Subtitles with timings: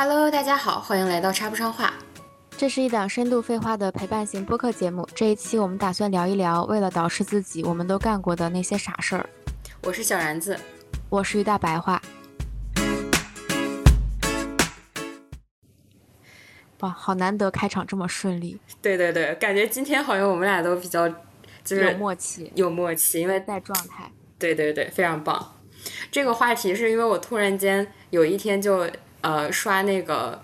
[0.00, 1.92] Hello，大家好，欢迎来到插不上话。
[2.56, 5.04] 这是一档深度废话的陪伴型播客节目。
[5.12, 9.28] 这一期我们打算聊一聊，为了捯饬自己，我们都干过的那些傻事儿。
[9.82, 10.56] 我是小然子，
[11.08, 12.00] 我是于大白话。
[16.78, 18.60] 哇，好难得开场这么顺利。
[18.80, 21.08] 对对对，感觉今天好像我们俩都比较
[21.64, 24.08] 就是有默契，有默契，因为在状态。
[24.38, 25.56] 对对对，非常棒。
[26.12, 28.88] 这个话题是因为我突然间有一天就
[29.20, 30.42] 呃刷那个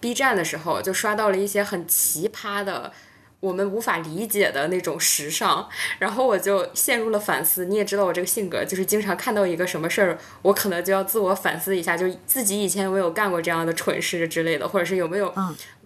[0.00, 2.92] B 站的时候，就刷到了一些很奇葩的。
[3.40, 5.68] 我们无法理解的那种时尚，
[5.98, 7.66] 然后我就陷入了反思。
[7.66, 15.30] 你也知道我这个性格，就是经常看到一个什么事儿，我可能就要自我反思一下，就是自己以前有没有干过这样的蠢事之类的，或者是有没有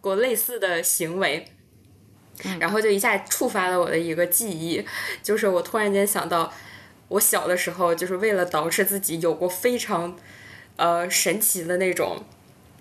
[0.01, 1.49] 过类似的行为。
[2.61, 4.87] 然后就一下触发了我的一个记忆，
[5.21, 6.53] 就是我突然间想到，
[7.09, 10.17] 我小的时候就是为了捯饬自己，有过非常
[10.79, 12.25] 呃神奇的那种，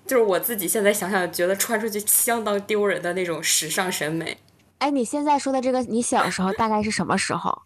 [0.05, 4.37] 就是我自己现在想想觉得穿出去相当丢人的那种时尚审美。
[4.79, 7.63] 哎，你现在说的这个，你小时候大概是什么时候？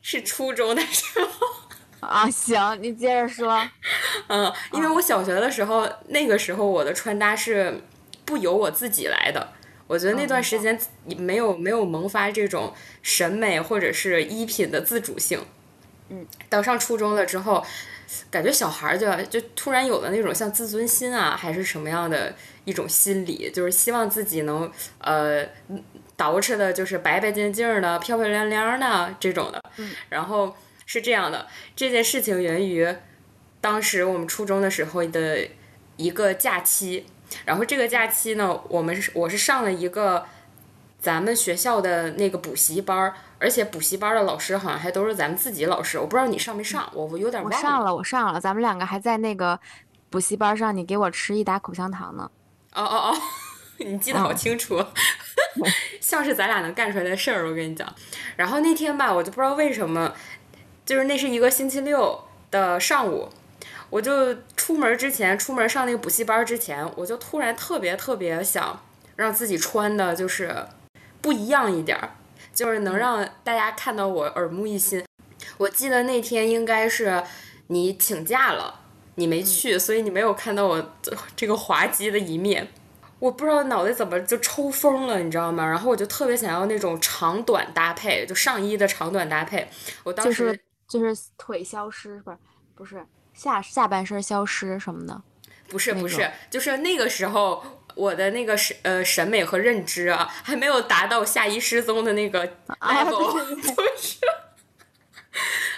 [0.00, 2.30] 是初中的时候啊。
[2.30, 3.60] 行，你接着说。
[4.28, 7.82] 嗯，因为我小学的时候，那个时候我的穿搭是
[8.24, 9.52] 不由我自己来的。
[9.88, 10.80] 我觉得那段时间
[11.18, 12.72] 没有没有萌发这种
[13.02, 15.44] 审美或者是衣品的自主性。
[16.10, 16.24] 嗯。
[16.48, 17.66] 到上初中了之后，
[18.30, 25.46] 感觉小孩儿就就突然有了那种像自尊心啊，还是什么样的一种心理，就是希望自己能呃。
[26.14, 29.60] 捯饬的就是白白净净的、漂漂亮亮的这种的，
[30.08, 30.54] 然后
[30.86, 31.48] 是这样的。
[31.74, 32.86] 这件事情源于
[33.60, 35.44] 当时我们初中的时候的
[35.96, 37.06] 一个假期，
[37.44, 40.24] 然后这个假期呢，我们是我是上了一个
[41.00, 47.56] 咱们学校的那个补习班，而且补习班的老师好像还都是咱们自己老师，我不知道你上没上，我我有点忘了。
[47.56, 49.58] 我上了，我上了，咱们两个还在那个
[50.08, 52.30] 补习班上，你给我吃一打口香糖呢。
[52.74, 53.18] 哦哦哦。
[53.78, 54.80] 你记得好清楚，
[56.00, 57.48] 像是咱俩能干出来的事儿。
[57.48, 57.92] 我跟你讲，
[58.36, 60.14] 然后那天吧，我就不知道为什么，
[60.86, 63.28] 就是那是一个星期六的上午，
[63.90, 68.80] 我就出门之前，出门上那个补习班之前，我就突然特别特别想
[69.16, 70.68] 让自己穿的就是
[71.20, 72.10] 不一样一点儿，
[72.52, 75.04] 就是能让大家看到我耳目一新。
[75.58, 77.22] 我记得那天应该是
[77.68, 78.80] 你请假了，
[79.16, 80.92] 你没去，所以你没有看到我
[81.34, 82.68] 这个滑稽的一面。
[83.18, 85.64] 我不知道脑袋怎么就抽风了，你知道吗？
[85.64, 89.68] 然后我就特别想要那种长短搭配，就上衣的长短搭配。
[90.02, 90.58] 我当时
[90.88, 92.36] 就是腿消失，不是
[92.74, 95.22] 不是下下半身消失什么的，
[95.68, 97.64] 不是不是，就是那个时候
[97.94, 102.46] 我的那个审呃审美和认知啊，还没有达到夏衣失踪的那个
[102.80, 104.18] level， 就是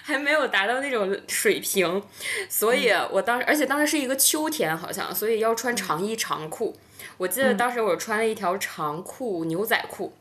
[0.02, 2.02] 还没有达到那种水平，
[2.48, 6.76] 所以我当时而且当时是一个秋天，好像所以要穿长衣长裤。
[7.16, 10.12] 我记得当时我穿了一条长裤牛仔裤，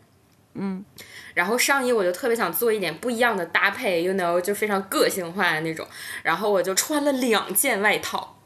[0.54, 0.86] 嗯，
[1.34, 5.88] 然后上衣我就特别想做一点不一样的搭配，you know，就非常个性化的那种，
[6.22, 8.38] 然后我就穿了两件外套，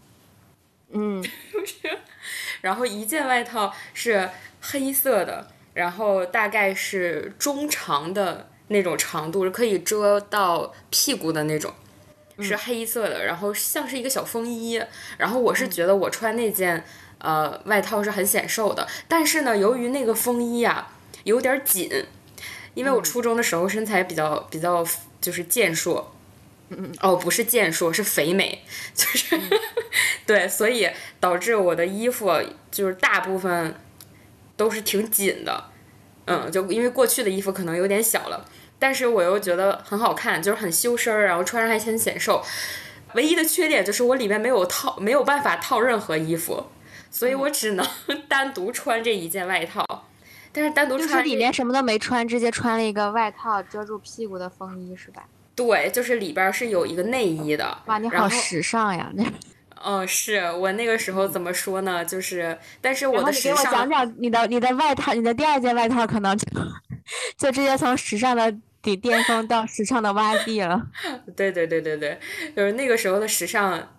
[0.92, 1.22] 嗯，
[2.68, 4.30] 然后一件外套是
[4.62, 11.74] 黑色的，然后大概是中长的那种长度，是可以遮到屁股的那种，
[12.40, 14.84] 是黑色的，然后像是一个小风衣，
[15.18, 16.84] 然后我是觉得我穿那件。
[17.20, 20.88] 呃，外套是很显瘦的，但是呢，由于那个风衣啊
[21.24, 21.90] 有点紧，
[22.76, 24.86] 因为我初中的时候身材比较比较
[25.20, 26.14] 就是健硕，
[26.70, 28.64] 嗯哦，不是健硕，是肥美，
[28.94, 29.40] 就是
[30.26, 30.90] 对，所以
[31.20, 32.32] 导致我的衣服
[32.70, 33.76] 就是大部分
[34.56, 35.70] 都是挺紧的，
[36.26, 38.46] 嗯，就因为过去的衣服可能有点小了，
[38.78, 42.44] 但是我又觉得很好看，就是很修身儿，然后穿上还很显瘦，
[43.14, 46.68] 唯一的缺点就是我里面没有套，没有办法套任何衣服。
[47.10, 47.88] 所以我只能
[48.28, 50.06] 单独穿这一件外套，
[50.52, 55.24] 但是单独穿里面什么都没穿，直接穿了一个外套遮住屁股的风衣是吧？
[55.58, 57.78] 对，就是里边是有一个内衣的。
[57.88, 59.12] 哇，你好时尚呀！
[59.16, 59.26] 那
[59.84, 62.06] 嗯，是我那个时候怎么说呢？
[62.06, 63.58] 就是，但是我的时尚。
[63.58, 66.46] 给我讲讲你的你的外套，你的第二件外套可能就
[67.38, 70.82] 就直接从时尚的顶巅峰到时尚的洼地了。
[71.36, 72.20] 对对对对对，
[72.56, 73.96] 就是那个时候的时尚。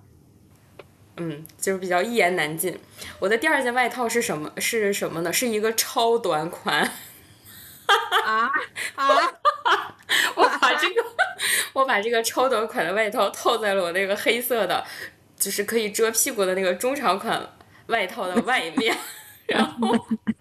[1.20, 2.78] 嗯，就是比较一言难尽。
[3.18, 4.52] 我的第二件外套是什么？
[4.58, 5.32] 是什么呢？
[5.32, 6.88] 是一个超短款。
[8.24, 8.50] 啊
[8.94, 9.08] 啊！
[10.36, 11.02] 我把这个，
[11.72, 14.84] 我把这个超短款的外套套在了我那个黑色的，
[15.36, 17.40] 就是可以遮屁股的那个中长款
[17.86, 18.96] 外套的外面。
[19.48, 19.94] 然后，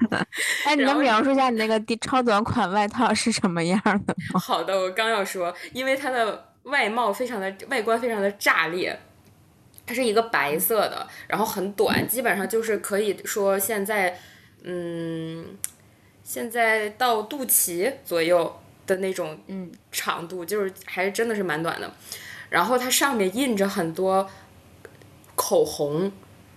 [0.65, 4.39] 哎，你能描述一下你那个超短款外套是什么样的吗？
[4.41, 8.99] 好的，我刚要说，因为它的外貌非常的外观非常的炸裂。
[9.85, 14.19] 它是一个白色的，然后很短，基本上就是可以说现在，
[14.63, 15.57] 嗯，
[16.25, 18.53] 现在到肚脐左右
[18.87, 19.37] 的那种
[19.91, 21.93] 长度，就是还是真的是蛮短的。
[22.49, 24.27] 然后它上面印着很多
[25.35, 26.11] 口红，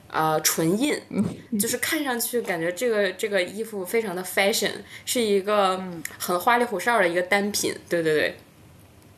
[0.09, 0.99] 呃，唇印，
[1.61, 4.73] 就是看上去感觉这个这个衣服非常的 fashion，
[5.05, 5.83] 是一个
[6.19, 8.39] 很花里胡哨的一个单品，对对对。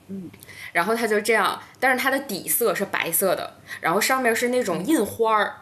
[0.08, 0.30] 嗯。
[0.72, 5.56] 然后它就这样，但是它的底色是白色的，然后上面是那种印花儿，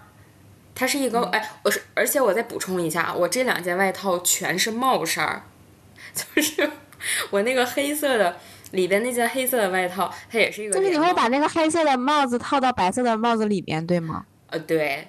[0.73, 5.43] 它是一个哎，我是而且我再补充一下，我这两件外套全是帽衫儿，
[6.15, 6.71] 就是
[7.31, 8.37] 我那个黑色的
[8.73, 10.75] 里边那件黑色的外套，它也是一个。
[10.75, 14.25] 就是你会把那个黑色的帽子套到白色的帽子里边，对吗？
[14.49, 15.09] 呃，对。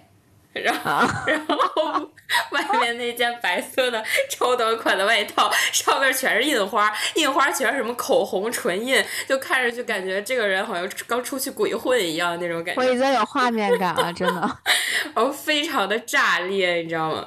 [0.54, 2.12] 然后，然后
[2.52, 12.82] 外面那件白色的超短款的外套，上面全是印花，印花全是什么口红、唇印，就看着就感觉这个人好像刚出去鬼混一样那种感觉。
[12.82, 14.42] 我已经有画面感了，真的。
[15.16, 17.26] 然后非常的炸裂，你知道吗？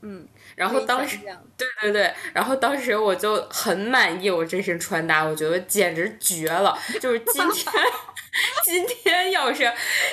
[0.00, 0.26] 嗯。
[0.56, 1.18] 然后当时，
[1.56, 7.72] 对对对，然后当时我就很满意我这身穿搭，我觉得简直绝了，就是今天。
[8.62, 9.62] 今天要是，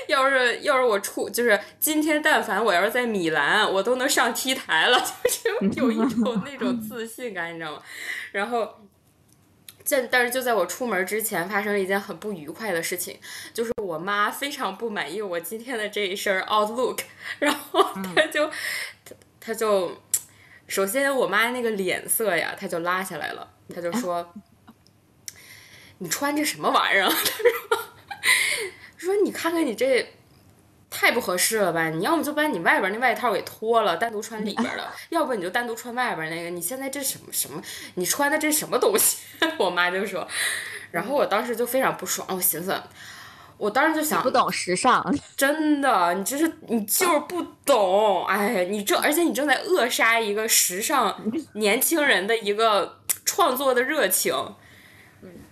[0.08, 4.98] 要是要是我出，就是今天但凡我要是在米兰，我都能上 T 台了，
[5.28, 7.84] 就是有一种 那种自信感，你知道吗？
[8.32, 8.80] 然后，
[9.90, 13.20] 但但是就在我出门之前，发生了一件很不愉快的事情，
[13.54, 17.00] 就是我妈非常不满意我今天的这一身 outlook，
[17.40, 17.84] 然后
[18.16, 18.48] 她就，
[19.04, 20.02] 她她就，
[20.68, 24.34] 首先我妈那个脸色呀，她就拉下来了，她就说，
[26.00, 27.08] 你穿这什么玩意儿？
[27.12, 27.84] 她说。
[28.98, 30.14] 说你看看你这
[30.90, 31.90] 太不合适了吧？
[31.90, 36.50] 你要么就把你外边那外套给脱了，单独穿里边的； 要不你就单独穿外边那个。
[36.50, 37.62] 你现在这什么什么？
[37.96, 39.18] 你穿的这什么东西？
[39.60, 40.26] 我妈就说。
[40.92, 42.82] 然后我当时就非常不爽，我寻思，
[43.64, 45.02] 我当时就想，不懂时尚，
[45.38, 48.26] 真的，你这是你就是不懂。
[48.26, 51.18] 哎，你正而且你正在扼杀一个时尚
[51.56, 54.36] 年轻人的一个创作的热情。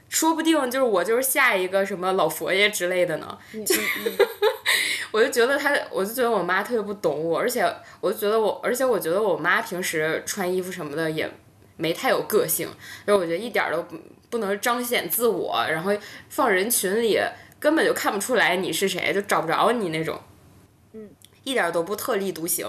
[0.09, 3.37] 说不定就是我就是下一个什么老佛爷之类的呢，
[5.11, 7.63] 我就觉得他，我就觉得我妈特别不懂我，而且
[8.01, 11.31] 我就觉得我，而且我觉得我妈平时穿衣服什么的也
[11.77, 12.67] 没太有个性，
[13.07, 13.95] 就我觉得一点都不
[14.29, 15.93] 不能彰显自我，然后
[16.27, 17.17] 放人群里
[17.61, 20.19] 根本就看不出来你是谁，就找不着你那种，
[20.93, 21.09] 嗯，
[21.43, 22.67] 一点都不特立独行，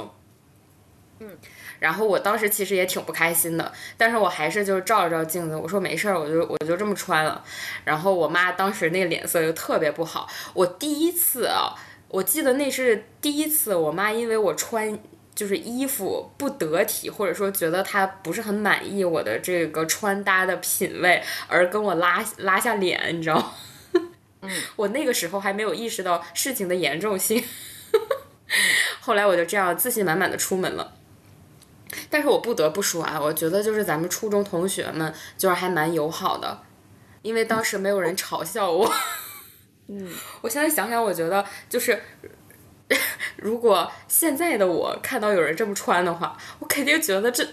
[1.18, 1.36] 嗯。
[1.80, 7.42] 然后我当时其实也挺不开心的，但是我还是就是照了照镜子，我说没事儿，我就我就这么穿了。
[7.84, 10.28] 然后我妈当时那个脸色就特别不好。
[10.54, 11.74] 我第一次啊，
[12.06, 14.96] 我记得那是第一次，我妈因为我穿
[15.34, 23.52] 就是衣服不得体，或者说觉得她不是很满意我的这个穿搭的品味，而跟我拉拉下脸，你知道吗？
[24.42, 27.42] 嗯， 我那个时候还没有意识到事情的严重性。
[29.00, 30.92] 后来我就这样自信满满的出门了。
[32.08, 36.62] 但是我不得不说啊，我觉得就是咱们初中同学们就是还蛮友好的，
[37.22, 38.92] 因为当时没有人嘲笑我。
[39.88, 40.08] 嗯，
[40.40, 42.00] 我现在想想，我觉得就是，
[43.36, 47.46] 如果现在的我看到有人这么穿的话，我肯定觉得这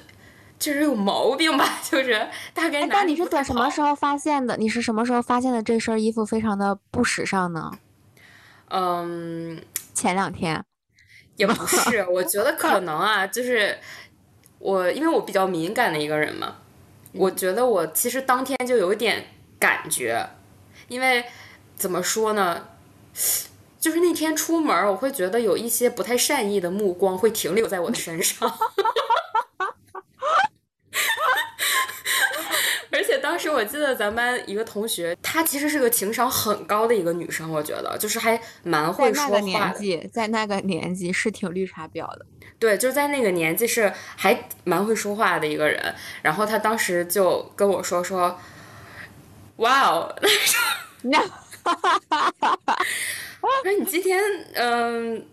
[0.60, 2.86] 这人有毛病吧， 就是大概。
[2.86, 4.58] 但你是在什么时候发现的？
[4.58, 7.72] 你是什么时候发现的这身衣服非常的不时尚呢？
[8.70, 9.60] 嗯，
[9.94, 10.64] 前两天。
[11.38, 13.80] 也不是，我觉得可能啊，就是。
[14.62, 16.58] 我因为我比较敏感的一个人嘛，
[17.14, 20.32] 我觉得我其实当天就有点感觉，
[20.90, 21.24] 因为
[21.78, 22.68] 怎么说呢，
[23.80, 28.52] 就是那天出门我会觉得有一些不太善意的目光会停留在我的身上。
[33.20, 39.30] 当时我记得咱班一个同学，她其实是个情商很高的一个女生，我觉得就是还蛮会说话。
[39.30, 42.26] 在那个年纪，在那个年纪是挺绿茶婊的。
[42.58, 45.96] 对，就在那个年纪是还蛮会说话的一个人。
[46.22, 48.38] 然后她当时就跟我说说
[49.58, 50.14] ：“哇哦，
[51.64, 52.78] 哈哈哈哈哈！
[53.64, 54.22] 说你今天
[54.56, 55.26] 嗯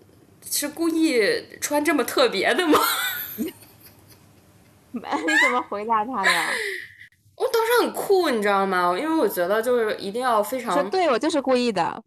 [0.49, 1.21] 是故意
[1.61, 2.79] 穿这么特别的吗？”
[4.93, 5.03] 你
[5.43, 6.31] 怎么回答他的？
[7.37, 8.97] 我当时很酷，你知道吗？
[8.99, 12.03] 因为我觉得就是一定要非常，对我就是故意的。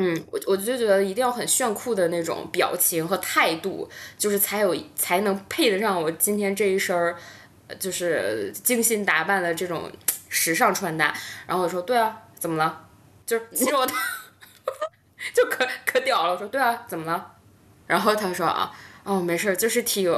[0.00, 7.16] 嗯，我我就觉得一定要很炫酷的那种表情和态度，就是才有才能配得上我今天这一身儿，
[7.80, 9.90] 就是精心打扮的这种
[10.28, 11.12] 时尚穿搭。
[11.48, 12.86] 然后我说，对啊，怎么了？
[13.26, 13.84] 就是其实我
[15.34, 16.34] 就可可屌了。
[16.34, 17.32] 我说，对啊，怎么了？
[17.88, 18.70] 然后他说啊，
[19.02, 20.14] 哦，没事儿，就是挺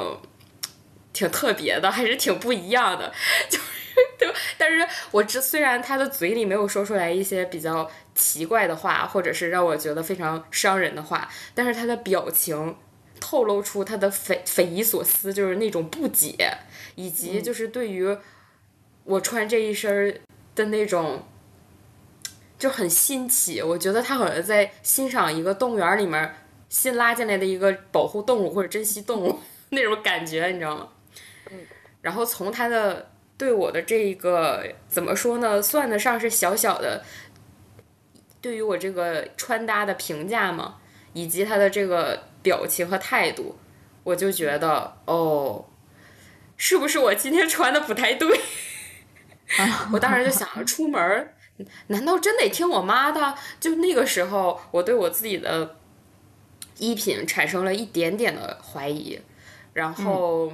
[1.14, 3.10] 挺特别的，还是挺不一样的，
[3.48, 3.58] 就。
[4.18, 12.76] 对，但是我这虽然他的嘴里没有说出来一些比较奇怪的话，或者是让我觉得非常伤人的话，但是他的表情
[13.20, 16.34] 透露出他的匪匪夷所思，就是那种不解，
[16.94, 18.16] 以及就是对于
[19.04, 20.20] 我穿这一身
[20.54, 21.24] 的那种
[22.58, 23.60] 就很新奇。
[23.62, 26.34] 我觉得他好像在欣赏一个动物园里面
[26.68, 29.38] 新拉进来的一个保护动物或者珍稀动物
[29.70, 30.88] 那种感觉，你知道吗？
[32.00, 33.09] 然后从他的
[33.40, 37.02] 对我的这一个怎么说呢，算得上是小小的
[38.42, 40.76] 对于我这个穿搭的评价嘛，
[41.14, 43.56] 以及他的这个表情和态度，
[44.04, 45.64] 我就觉得哦，
[46.58, 48.38] 是不是我今天穿的不太对？
[49.90, 51.34] 我当时就想，出门儿
[51.86, 53.34] 难道真得听我妈的？
[53.58, 55.78] 就那个时候，我对我自己的
[56.76, 59.18] 衣品产生了一点点的怀疑，
[59.72, 60.52] 然后。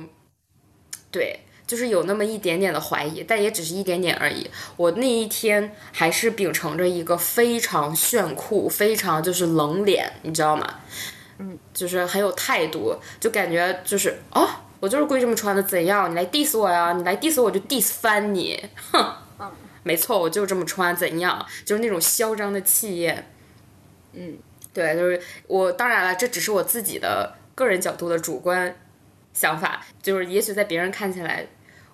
[1.09, 4.49] 对，就是有那么一点点的怀疑，但也只是一点点而已。
[4.77, 10.75] 我那一天还是秉承着一个非常炫酷、非常就是冷脸，你知道吗？
[11.39, 14.49] 嗯，就是很有态度，就感觉就是哦，
[14.81, 16.11] 我就是故意这么穿的，怎样？
[16.11, 16.93] 你来 diss 我呀？
[16.93, 19.13] 你来 diss 我就 diss 翻你，哼！
[19.83, 21.45] 没错，我就这么穿，怎样？
[21.65, 23.31] 就是那种嚣张的气焰。
[24.13, 24.39] 嗯，
[24.73, 25.71] 对，就是我。
[25.71, 28.77] 当然了，这只是我自己的个人角度的主观。
[29.33, 31.47] 想法就是，也许在别人看起来，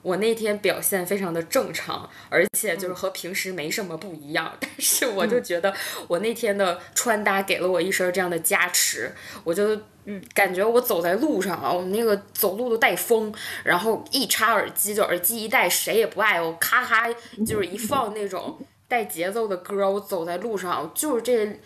[0.03, 4.53] 我那天表现非常的正常，而且就是和平时没什么不一样。
[4.61, 5.73] 但是我就觉得，
[6.09, 9.13] 我那天的穿搭给了我一身这样的加持，
[9.45, 13.33] 我就嗯感觉我走在路上啊，我那个走路都带风，
[13.63, 17.09] 然后一插耳机就耳机一戴，谁也不爱我，咔咔
[17.47, 21.61] 就是一放那种带节奏的歌，我走在路上就是这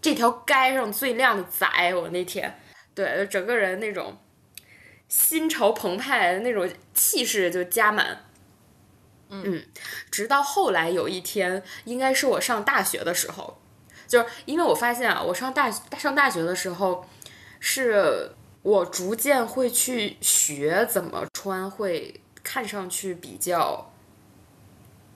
[0.00, 1.66] 这条街上最靓的仔。
[1.94, 2.58] 我那天
[2.94, 4.16] 对整个人那种。
[5.12, 8.24] 心潮澎湃的那种气势就加满，
[9.28, 9.62] 嗯，
[10.10, 13.58] 直到后来有一天，应该是我上大学的时候，
[14.08, 17.06] 就是因为我发现啊，我上大上大学的时候，
[17.60, 23.92] 是我逐渐会去学怎么穿，会看上去比较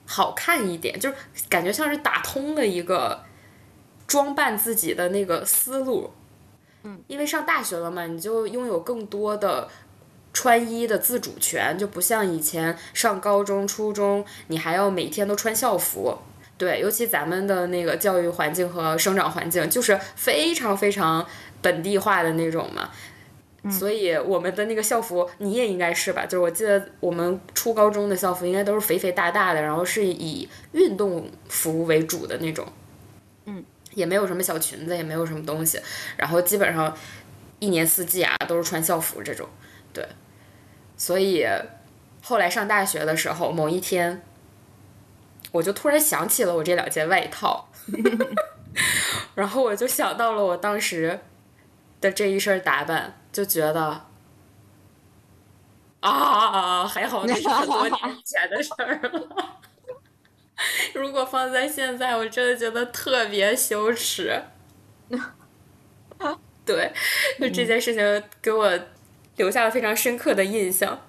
[0.05, 1.15] 好看一点，就是
[1.49, 3.23] 感觉像是打通了一个
[4.05, 6.11] 装扮自己的那个思路，
[6.83, 9.67] 嗯，因为上大学了嘛，你就拥有更多的。
[10.37, 16.15] 穿衣的自主权就不像以前上高中、初中，你还要每天都穿校服。
[16.59, 21.25] 对，尤其咱们的那个教育环境和生长环境就是非常非常
[21.59, 22.91] 本地化的那种嘛。
[23.71, 26.23] 所以我们的那个校服，你也应该是吧？
[26.23, 32.63] 就是我记得我们初高中的校服应该都是肥肥大大的，然后是以运动服为主的那种。
[33.45, 33.65] 嗯，
[33.95, 35.79] 也没有什么小裙子，也没有什么东西，
[36.15, 36.95] 然后基本上
[37.57, 39.49] 一年四季啊都是穿校服这种。
[39.91, 40.07] 对。
[40.97, 41.45] 所以，
[42.23, 44.23] 后来上大学的时候，某一天，
[45.51, 47.69] 我就突然想起了我这两件外套，
[49.35, 51.19] 然后我就想到了我当时
[52.01, 54.07] 的这一身打扮，就觉得
[55.99, 59.59] 啊，还好那是很多年以前的事儿了。
[60.95, 64.43] 如果放在现在，我真的觉得特别羞耻。
[66.65, 66.91] 对，
[67.39, 68.79] 就这件事情给我。
[69.37, 70.99] 留下了非常深刻的印象，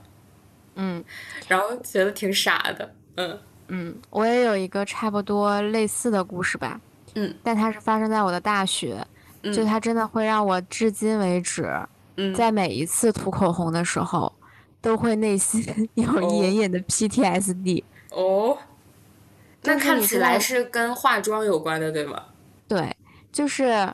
[0.77, 1.05] 嗯，
[1.49, 3.39] 然后觉得挺傻的，嗯。
[3.71, 6.81] 嗯，我也有一个差不多类似的故事吧，
[7.17, 9.05] 嗯，但它是发生在我的大学，
[9.43, 9.53] 嗯。
[9.53, 11.71] 就它真的会让我至今为止，
[12.17, 12.35] 嗯。
[12.35, 14.33] 在每一次涂口红的时候，
[14.81, 17.83] 都会内心有隐隐的 PTSD。
[18.11, 18.57] 哦，
[19.63, 22.23] 那看起来是跟化妆有关的，对吗？
[22.67, 22.95] 对，
[23.31, 23.93] 就是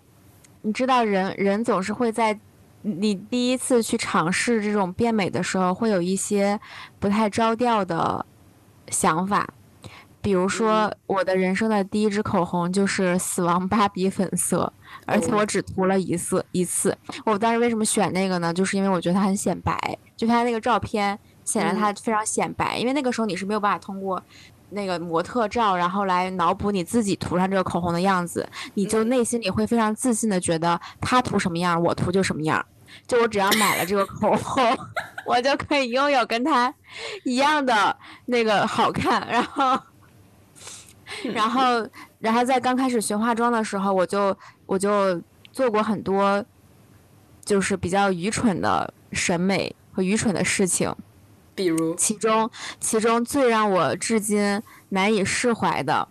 [0.62, 2.38] 你知道，人人总是会在。
[2.86, 6.60] 你第一次去尝试这种变美的时候，会有一些
[6.98, 8.24] 不太着调的
[8.88, 9.48] 想法，
[10.20, 14.70] 比如说我的人生的第一支口红就是死亡芭比粉色，
[15.06, 16.94] 而且我只涂了一次一次。
[17.24, 18.52] 我当时为什么选那个呢？
[18.52, 22.76] 就是因为我觉得它很显白，就它那个照片显得它非常显白。
[22.76, 24.22] 因为那个时候你是没有办法通过
[24.68, 32.64] 那个模特照，然后来脑补你自己涂上这个口红的样子，你就内心里会非常自信的觉得他涂什么样，我涂就什么样。
[33.06, 34.76] 就我只要买了这个口红，
[35.26, 36.72] 我就可以拥有跟它
[37.24, 37.96] 一样的
[38.26, 39.26] 那个好看。
[39.28, 39.78] 然后，
[41.32, 44.36] 然后，然后在刚开始学化妆的时候，我就
[44.66, 45.20] 我就
[45.52, 46.44] 做过很多，
[47.44, 50.94] 就是比较愚蠢的审美和愚蠢的事情。
[51.54, 56.08] 比如，其中其中最让我至今难以释怀的。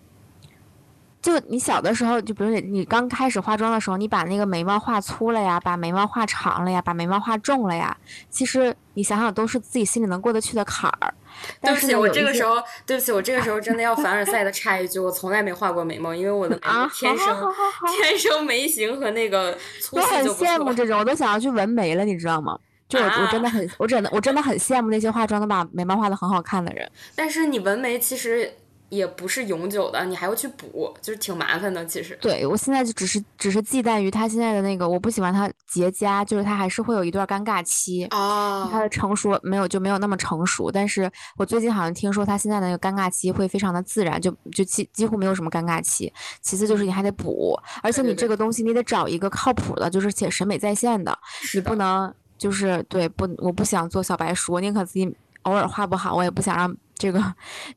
[1.23, 7.95] 就你小的时候，就比如你你刚开始化妆的时候，你把那个眉毛画粗了呀，把眉毛画长了呀，把眉毛画重了呀。
[8.29, 11.13] 其实你想想，都是自己心里能过得去的坎儿。
[11.61, 17.25] 对不起，我这个时候候，对不起，我这个时候真的要凡尔赛的插一句，我从来没画过眉毛，因为我的啊，天生、
[17.97, 20.45] 天生眉形和那个粗我很细就不错。
[20.45, 22.59] 羡慕这种，我都想要去纹眉了，你知道吗？
[22.89, 26.87] 就我我真的很，我真的我真的很羡慕那些化妆能把眉毛画的很好看的人。
[27.15, 28.53] 但是你纹眉其实
[28.93, 31.83] 也不是永久的，你还要去补，就是挺麻烦的。
[31.85, 38.07] 其实，对我现在就只是只是忌惮于他现在的那个，我不喜欢他结痂，就是他还是会有一段尴尬期。
[38.09, 46.11] 他哦，的成熟没有就没有那么成熟，但是我最近好像听说他现在的那个尴尬期会非常的自然，就就几几乎没有什么尴尬期。
[46.41, 51.19] 其次就是你还得补，而且你这个东西你得找一个靠谱的，就是且审美在线的，的
[51.55, 57.21] 你不能就是对不，我不想做小白鼠，我宁可自己偶尔画不好，我也不想让这个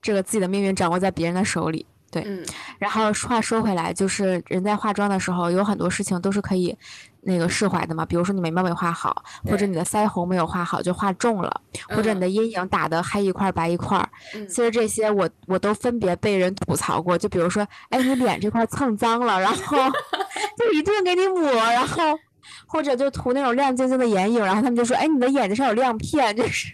[0.00, 1.84] 这个自己的命运掌握在别人的手里。
[2.12, 2.46] 对，嗯，
[2.78, 6.74] 然后话说回来，就是人在化妆的时候，有很多事情都是可以
[7.22, 8.06] 那个释怀的嘛。
[8.06, 14.08] 比如说你眉毛没画好，或者你的腮红没有画好就画重了，或者你嗯的阴影打的黑一块儿白一块儿。
[14.34, 17.18] 嗯其实这些我我都分别被人吐槽过。
[17.18, 19.76] 就比如说，哎，你脸这块儿蹭脏了，然后
[20.56, 22.16] 就一顿给你抹，然后
[22.66, 26.72] 或者就涂那种亮晶晶的眼影，然后他们就说，哎，你的眼睛上有亮片，就是。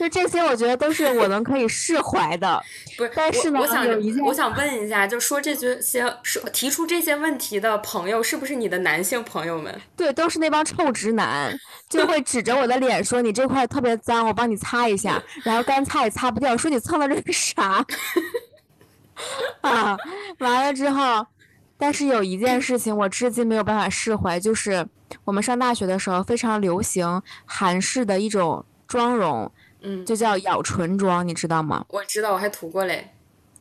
[0.00, 2.58] 就这些，我觉得都是我能可以释怀的。
[2.96, 9.78] 不是，但是呢我我想有一件我想问一下，就说这些些说提出这些问题的朋友，是不是你的男性朋友们？
[9.94, 11.54] 对，都是那帮臭直男，
[11.86, 15.22] 就会指着我的脸说：“你这块特别脏，我帮你擦一下。
[15.44, 17.84] ”然后干擦也擦不掉，说你蹭的这是啥？
[19.60, 19.98] 啊，
[20.38, 21.26] 完了之后，
[21.76, 24.88] 但是有一件事情我至今没有办法释怀，就是
[25.26, 31.84] 我们上大学的时候非常流行韩式的一种妆容，嗯，就叫咬唇妆，你知道吗？
[31.88, 33.12] 我知道，我还涂过嘞。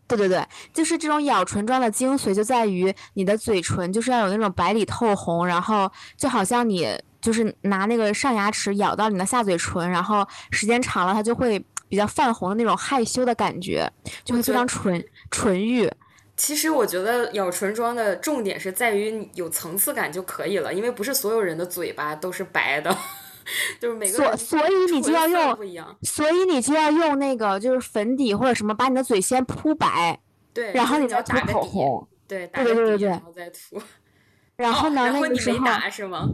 [0.07, 6.88] 对对对，就是这种咬唇妆的精髓就在于你的嘴唇就是要有那种白里透红，然后就好像你
[7.21, 13.88] 就是拿那个上牙齿咬到你的下嘴唇，然后时间长了它就会比较泛红的那种害羞的感觉，
[14.23, 15.88] 就会非常纯纯欲。
[16.35, 22.97] 其实我觉得咬唇妆的重点是在于有层次感就可以了，因为不是所有人的嘴巴都是白的，
[23.79, 25.96] 就是每个所所以你就要用，不一样。
[26.03, 30.20] 所以你就要用那个就是粉底或者什么，把你的嘴先铺白，
[30.53, 32.07] 对，然后你你再涂口红。
[32.27, 33.81] 对，打对，对对对然后再涂。
[34.55, 36.27] 然后呢，然后你没打是吗？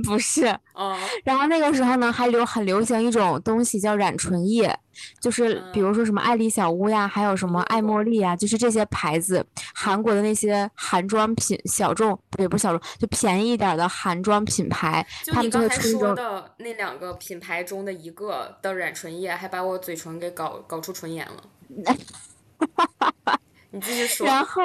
[0.04, 4.74] 不是，哦，然后那个时候呢，还流很流行一种东西叫染唇液，
[5.20, 21.42] 就是比如说什么爱丽小屋呀，还有什么爱茉莉呀，就是这些牌子，韩国的那些韩妆品小众，也不是小众，就便宜一点的韩妆品牌，他们就会出一种的那两个品牌中的一个的染唇液，还把我嘴唇给搞搞出唇炎了。
[23.72, 24.26] 你继续说。
[24.26, 24.62] 然后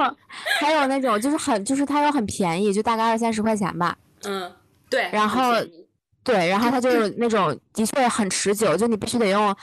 [0.60, 3.95] 还有那种就是很就是它又很便宜，就大概二三十块钱吧。
[4.24, 4.52] 嗯，
[4.95, 5.10] 对。
[5.12, 5.53] 然后
[6.23, 9.53] 对，然后它就是那种的确很持久，就你必须得用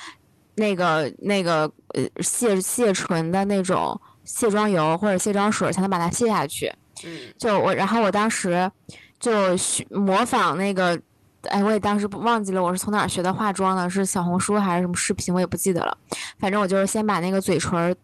[0.57, 1.63] 那个那个
[1.95, 6.71] 呃卸卸唇的那种卸妆油或者卸妆水才能把它卸下去。
[7.05, 8.71] 嗯就我，然后我当时
[9.19, 11.01] 就学模仿那个，
[11.45, 15.97] 哎，我也当时不忘记了我是从哪儿学的化妆的，是小红书还是什么视频，我也不记得了。
[16.39, 17.97] 反正我就是先把那个嘴唇儿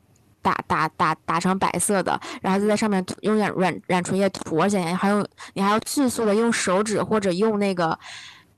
[0.49, 7.99] 打打打打成白色的，然后就在上面涂用染染染唇液涂，而且还用你还要迅速的用手指或者用那个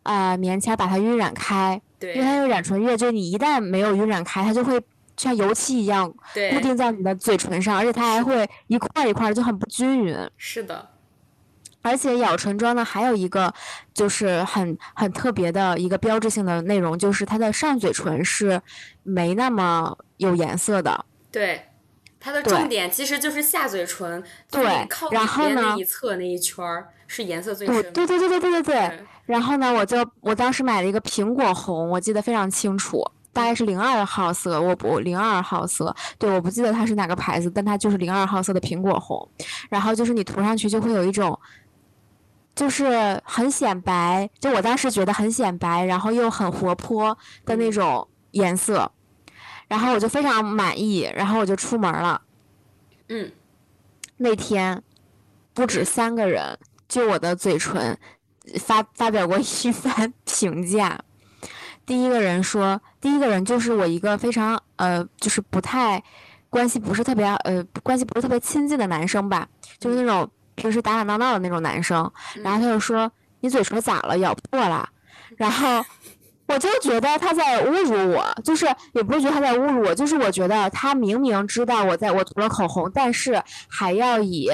[0.05, 4.81] 呃棉签把它晕染开，因为它用染唇液，就你一旦没有晕染开，它就会
[5.17, 10.17] 像油漆一样固，定在你的嘴唇上，而且它还会一块儿一块儿就很不均匀。
[10.37, 10.89] 是的，
[11.83, 13.53] 而且咬唇妆呢，还有一个
[13.93, 18.61] 就是很很特别的一个标志性的内容，就是它的上嘴唇是
[19.03, 21.05] 没那么有颜色的。
[21.33, 21.61] 对。
[22.21, 27.91] 它的重点其实就是下嘴唇，对靠然后呢那一侧那一圈儿是颜色最对深的。
[27.93, 29.01] 对对对对对对对。
[29.25, 33.03] 然后呢，我就我当时买了一个苹果红，我记得非常清楚，
[33.33, 39.29] 大概是零二号色，我不零二号色，对，我不记得它是哪个牌子，但它就是零二号色的苹果红。
[39.69, 41.39] 然后就是你涂上去就会有一种。
[42.53, 48.91] 就是很显白，就我当时觉得很显白，然后又很活泼的那嗯种颜色，
[49.71, 52.21] 然后我就非常满意，然后我就出门了。
[53.09, 53.31] 嗯，
[54.17, 54.83] 那天
[55.55, 57.97] 不止三个人就我的嘴唇
[58.59, 60.99] 发发表过一番 评价。
[61.87, 66.03] 第一个人说，第一个人就是我一个非常呃，就是不太
[66.49, 69.47] 关系不是特别呃关系不是特别亲近的男生吧，
[69.79, 72.11] 就是那种平时打打闹闹的那种男生。
[72.43, 74.19] 然后他就说：“你嘴唇咋了？
[74.19, 74.89] 咬破了？”
[75.39, 75.85] 然后
[76.53, 84.51] 我就觉得他在侮辱我，就是也不是觉得他在侮辱我，就是我觉得他明明知道我在我涂了口红，但是还要以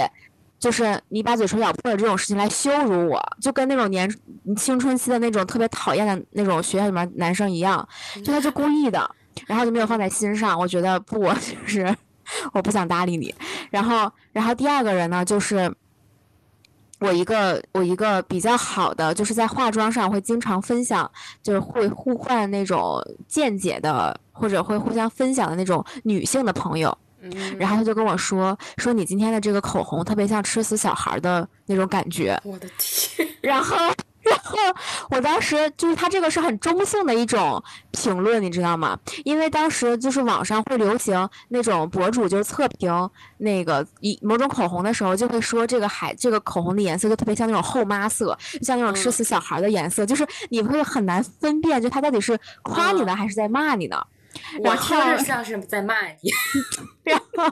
[0.58, 4.08] 就是你把嘴唇咬破了这种事情来羞辱我，就跟那种年
[4.56, 7.88] 青春期的那种特别讨厌的那种学校里面男生一样，
[8.22, 9.10] 就他就故意的。
[9.46, 10.58] 然后就没有放在心上。
[10.58, 11.94] 我觉得不，就是
[12.54, 13.34] 我不想搭理你。
[13.70, 15.70] 然后，然后第二个人呢，就是
[16.98, 21.10] 我一个我一个比较好的，就是在化妆上会经常分享，
[21.42, 26.96] 就是会互换那种见解的，或者会互相分享的那种女性的朋友。
[27.20, 32.38] 嗯，然后他就跟我说说你今天的这个口红特别像吃死小孩的那种感觉。
[32.44, 33.26] 我的天！
[33.40, 33.76] 然后，
[34.28, 34.58] 然后
[35.10, 37.62] 我当时就是他这个是很中性的一种
[37.92, 38.98] 评论，你知道吗？
[39.24, 53.96] 因为当时就是网上会流行那种博主就是测评那个一某种口红的时候，就会说这个海这个口红的颜色就特别像那种后妈色，像那种吃死小孩的颜色，就是你会很难分辨，就他到底是夸你呢还是在骂你呢？
[54.62, 56.30] 我听着像是在骂你，
[57.04, 57.50] 然后，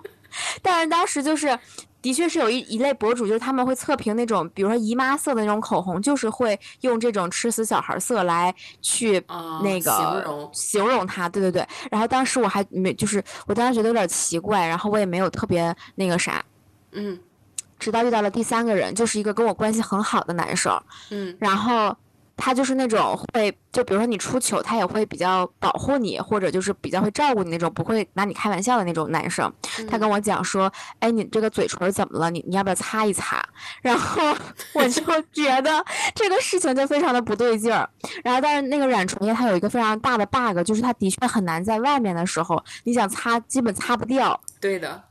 [0.61, 1.59] 但是当时就是，
[2.05, 9.19] 的确是有一一类博主，就是他们会测评那种，比如说姨妈色的那种口红，就是会用这种吃死小孩色来去
[9.62, 11.67] 那个形容形容它，对对对。
[11.90, 16.45] 然后当时我还没，就是我当时觉得有点奇怪，然后我也没有特别那个啥，
[16.93, 17.19] 嗯，
[17.79, 20.79] 直到遇到了第三个人，就是一个跟我关系很好的男生，
[21.11, 21.97] 嗯，然后。
[22.37, 29.53] 他就是那种会，就比如说你出糗，他也会比较保护你，或者就是比较会照顾你那种，不会拿你开玩笑的那种男生。
[29.88, 32.31] 他跟我讲说：“哎，你这个嘴唇怎么了？
[32.31, 33.40] 你你要不要擦一擦？”
[33.81, 34.23] 然后
[34.75, 37.88] 我就觉得这个事情就非常的不对劲儿。
[38.23, 44.38] 然后，但是那个染唇液它有一个非常大的 bug，就是它的确很难在外面的时候你想擦，基本擦不掉。
[44.61, 45.03] 对的，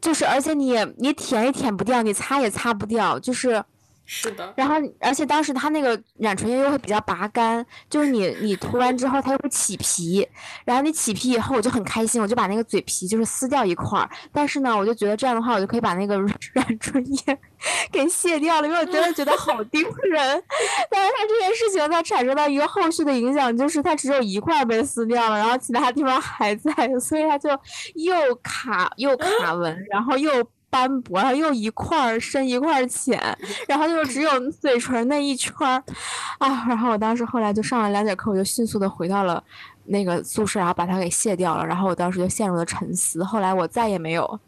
[0.00, 3.64] 就是而且你你舔也舔不掉，你擦也擦不掉，就是。
[4.10, 10.26] 是的，然后而且当时它那个染唇液又会比较拔干，就是你你涂完之后它又会起皮，
[10.64, 16.18] 然后你起皮以后我就很开心，我就把那个嘴皮就是撕掉一块儿，但是呢我就觉得这样的话我就可以把那个
[16.54, 17.38] 染唇液
[17.92, 20.42] 给卸掉了，因为我真的觉得好 丢人。
[20.90, 27.50] 但是它这件事情它产生到一个后续的影响，就是它只有一块被撕掉了，然后其他地方还在，所以它就
[27.94, 30.30] 又卡又卡纹，然后又。
[30.70, 33.20] 斑驳，然后又一块深一块浅，
[33.66, 35.82] 然后就只有 嘴唇那一圈儿
[36.38, 36.64] 啊！
[36.68, 39.42] 然后我当时后来就上了两节课，我就迅速的回到了
[39.84, 41.66] 那个宿舍，然后把它给卸掉了。
[41.66, 43.24] 然后我当时就陷入了沉思。
[43.24, 44.38] 后来我再也没有，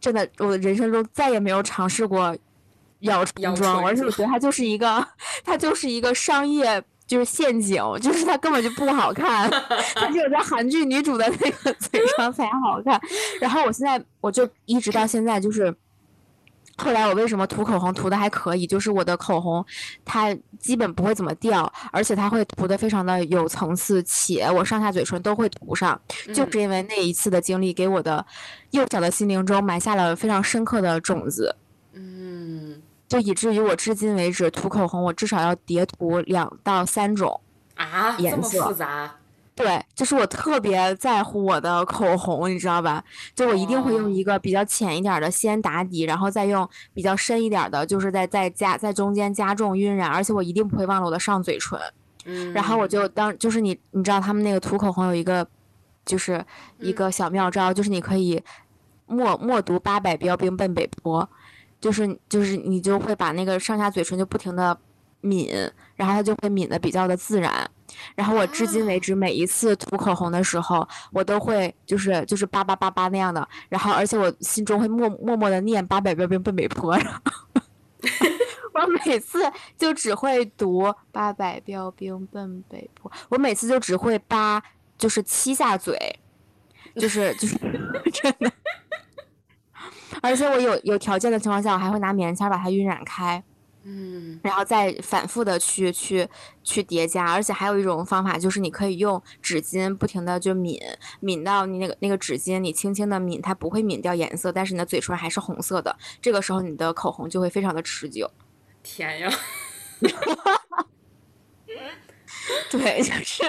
[0.00, 2.36] 真的，我的人生中再也没有尝试过
[3.00, 5.06] 咬唇妆，而且我觉得它就是一个，
[5.44, 9.50] 它就是一个商业就是陷阱，就是它根本就不好看，
[9.96, 13.00] 它只有在韩剧女主的那个嘴上才好看。
[13.40, 14.00] 然后我现在。
[14.22, 15.74] 我就一直到现在就是，
[16.76, 18.66] 后来我为什么涂口红涂的还可以？
[18.66, 19.64] 就是我的口红
[20.04, 25.98] 它基本不会怎么掉，而且它会涂的非常的有层次，且我上下嘴唇都会涂上，
[26.34, 28.22] 就是因为那一次的经历给我的
[28.72, 31.56] 幼小的心灵中埋下了非常深刻的种子。
[31.94, 37.40] 嗯，就以至于我至今为止涂口红，我至少要叠涂两到三种
[37.74, 39.12] 啊，颜色复杂。
[39.56, 43.02] 对，就是我特别在乎我的口红，你知道吧？
[43.34, 51.76] 就我一定会用一个比较浅一点的先打底，然后再用比较深一点的，就是在在加在中间加重晕染，而且我一定不会忘了我的上嘴唇。
[52.26, 55.44] 嗯，然后我就当就是你你知道他们那个涂口红有一个
[56.06, 56.42] 就是
[56.78, 58.40] 一个小妙招，就是你可以
[59.06, 61.28] 默默读八百标兵奔北坡，
[61.80, 64.78] 就是就是你就会把那个上下嘴唇就不停的
[65.22, 67.70] 抿，然后它就会抿的比较的自然。
[68.14, 76.92] 然后我至今为止每一次涂口红的时候，我都会就是就是叭叭叭叭那样的，然后而且我心中会默默默的念八百标兵奔北坡，
[78.72, 79.40] 我每次
[79.76, 84.62] 就只会读八百标兵奔北坡，我每次就只会八
[84.96, 85.98] 就是七下嘴，
[86.94, 87.56] 就是就是
[88.12, 88.52] 真的，
[90.22, 93.42] 而且我有有条件的情况下，我还会拿棉签把它晕染开。
[93.82, 96.28] 嗯，然后再反复的去去
[96.62, 100.78] 去叠加，而且还有一种方法，就是你可以用纸巾不停的就抿，
[101.20, 108.30] 抿到你那个那个纸巾，你轻轻的抿，它不会抿掉颜色，但是你的嘴唇还是红色的，这个时候你的口红就会非常的持久。
[108.82, 109.32] 天呀！
[112.70, 113.42] 对，就是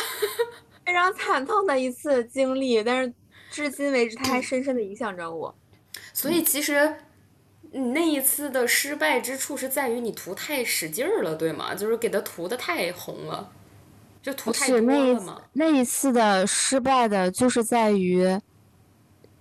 [0.86, 3.12] 非常惨痛的一次经历，但是
[3.50, 5.54] 至今为止，它还深深的影响着我。
[6.16, 6.94] 所以其实。
[7.72, 11.74] 你那一次的失败之处是在于你涂太使劲儿了，对吗？
[11.74, 13.50] 就是给它涂的太红了，
[14.22, 15.42] 就涂太多了吗？
[15.52, 18.24] 那一次的失败的就是在于，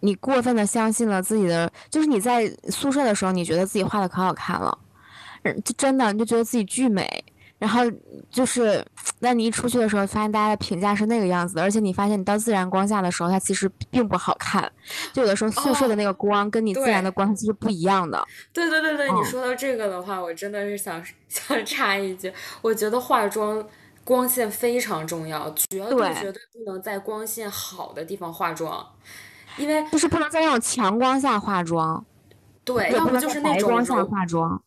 [0.01, 4.77] 你过分的相信了自己的，就是你在宿舍的时候，你觉得自己画的可好看了，
[5.63, 7.23] 就真的你就觉得自己巨美。
[7.65, 7.81] 然后
[8.29, 8.85] 就是，
[9.17, 14.71] 那你一出去的时候，发现大家的评价是那个样子的，而且你发现你到自然光下的时候，它其实并不好看。
[15.11, 18.23] 就有的时候宿舍的那个光跟你自然的光其实不一样的。
[18.53, 23.67] 对对对对，你说到这个的话，我真的是想 想插一句，我觉得化妆
[24.03, 28.85] 光线非常重要，绝对对绝对不能在光线好的地方化妆，
[29.57, 32.05] 因为就是不能在那种强光下化妆，
[32.63, 34.61] 对，要不就是那种白光下化妆。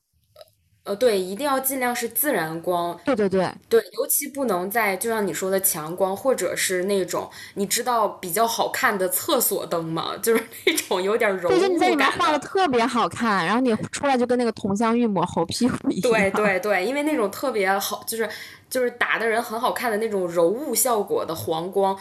[0.89, 10.17] 呃，对，一定要尽量是自然光，对对对，对，尤其不能在就像你说的强光，或者是那种你知道比较好看的厕所灯吗？
[10.23, 12.09] 就是那种有点柔对，就你在里面。
[12.19, 16.11] 画的特别好看，然后你出来就跟那个佟湘玉抹猴屁股一样。
[16.11, 18.27] 对对对，因为那种特别好，就是
[18.71, 21.95] 就是打的人很好看的那种柔雾效果的黄光，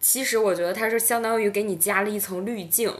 [0.00, 2.90] 其实我觉得它是相当于给你加了一层滤镜，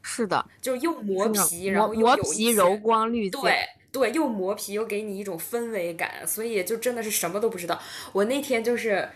[0.00, 3.40] 是的，就是又磨皮，然后又有一磨皮柔光滤镜。
[3.42, 3.54] 对
[3.90, 7.80] 对，又磨皮又给你一种氛围感，所以就真的是什么都不知道。
[8.12, 9.08] 我那天就是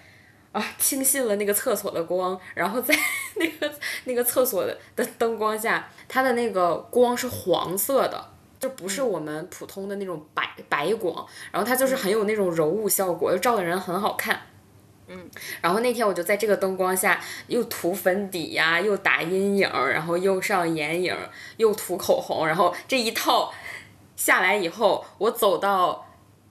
[0.52, 2.94] 啊，轻信了那个厕所的光，然后在
[3.36, 3.72] 那个
[4.04, 8.28] 那个厕所的的灯光下，它的那个光是黄色的。
[8.58, 14.40] 就不是我们普通的那种白白光，然后它就是很有那种柔雾效果，就照的人很好看。
[15.08, 15.28] 嗯，
[15.60, 21.12] 然后那天我就在这个灯光下又涂粉底呀，又打阴影，然后又上眼影，
[21.56, 23.52] 又涂口红，然后这一套
[24.24, 26.06] 下来以后，我走到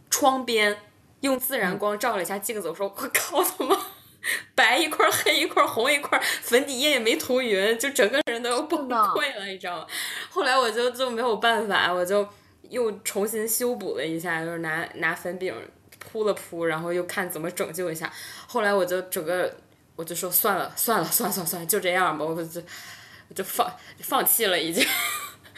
[0.10, 0.78] 窗边，
[1.22, 3.80] 用自然光照了一下镜子，我说我靠，怎么
[4.54, 9.88] 白一块儿黑一块儿红一块儿，粉底液也没涂匀，就整个人都要崩溃了，你知道吗？
[10.30, 12.28] 后来我就就没有办法，我就
[12.64, 15.56] 又重新修补了一下，就是拿拿粉饼
[15.98, 18.12] 铺了铺，然后又看怎么拯救一下。
[18.48, 19.56] 后来我就整个
[19.96, 22.62] 我就说算了算了算了算了算了，就这样吧，我就
[23.30, 24.86] 我就放放弃了已经。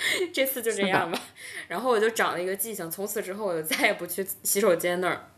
[0.34, 1.20] 这次就这样吧，
[1.68, 5.30] 然后我就长了一个记性，从此之后我就再也不去洗手间那儿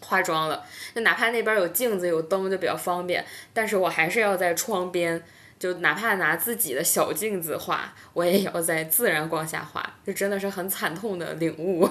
[0.00, 0.64] 化妆了。
[0.94, 5.22] 就哪怕那边有镜子有灯就比较方便，但是我还是要在窗边，
[5.58, 11.88] 就哪怕拿自己的小镜子画，我也要在自然光下画，就真的是很惨痛的领悟。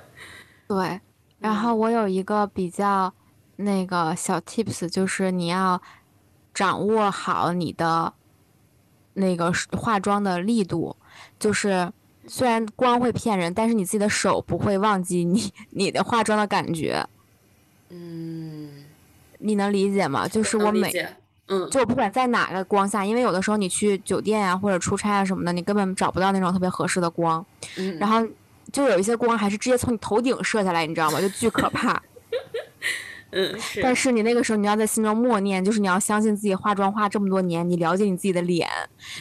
[0.68, 1.00] 对，
[1.38, 3.12] 然后我有一个比较
[3.56, 5.80] 那个小 tips，就是你要
[6.54, 8.12] 掌握好你的
[9.14, 10.96] 那个化妆的力度，
[11.38, 11.90] 就是
[12.26, 17.04] 虽然光会骗人，但是你自己的手不会忘记你 你的化妆的感觉，
[17.88, 18.84] 嗯，
[19.38, 20.28] 你能理解吗？
[20.28, 20.92] 就是我每
[21.48, 27.44] 嗯，就我不管在哪个光下，因为有的时候你去酒店啊或者出差啊什么的，你根本找不到那种特别合适的光，
[27.76, 28.24] 嗯然后
[28.72, 31.20] 就有一些光还是直接从你头顶射下来，你知道吗？
[31.20, 32.00] 就巨可怕。
[33.32, 38.68] 嗯是，但是你那个时候你要在心中默念，就是你要相信自己化妆化这么多年，你了解你自己的脸，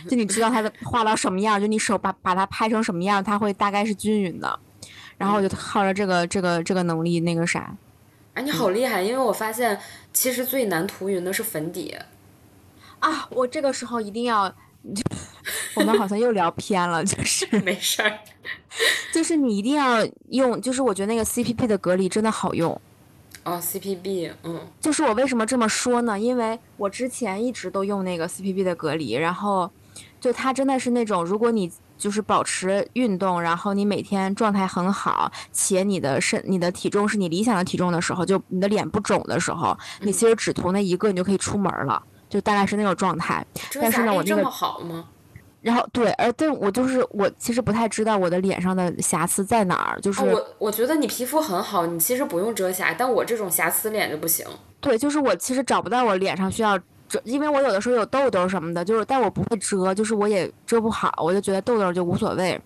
[0.08, 4.60] 就你知道它的化到什么样，就你手把把它拍成什么样，它会大概是均匀的。
[5.17, 7.76] 然后我就靠着这个这个这个能力那个啥，
[8.36, 9.02] 哎，你好厉害！
[9.02, 9.78] 因为我发现
[10.13, 11.93] 其实最难涂匀的是粉底。
[13.00, 14.54] 啊，我这个时候一定要，
[15.76, 18.19] 我们好像又聊偏了，就是 没事儿，
[19.13, 22.80] 就是你一定要用，就是我觉得那个 CPP 的隔离真的好用。
[23.50, 26.20] 哦，CPB，嗯就是我为什么这么说呢？
[26.20, 29.70] 因为我之前一直都用那个 CPB 的隔离，然后
[30.20, 43.46] 就它真的是那种，如果你就是保持运动，然后你每天状态很好，且你的身、你的体重是你理想的体重的时候，就你的脸不肿的时候，你其实只涂那一个，你就可以出门了，就大概是那种状态。
[43.70, 45.06] 遮但是呢我那个这么好吗？
[45.62, 54.45] 然后对，而但我就是我其实不太知道我的脸上的瑕疵在哪儿，就是、哦，我我觉得你皮肤很好，你其实不用遮瑕，但我这种瑕疵脸就不行。
[54.80, 62.60] 对，就是我其实找不到我脸上需要遮，因为我有的时候有痘痘什么的，就是但我不会遮，就是我也遮不好，我就觉得痘痘就无所谓。